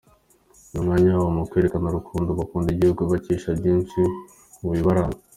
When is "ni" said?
0.69-0.77